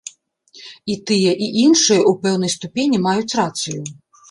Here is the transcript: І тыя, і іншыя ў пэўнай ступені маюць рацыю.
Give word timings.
І 0.93 0.95
тыя, 1.09 1.33
і 1.49 1.51
іншыя 1.65 1.99
ў 1.99 2.11
пэўнай 2.25 2.53
ступені 2.57 3.03
маюць 3.07 3.33
рацыю. 3.45 3.79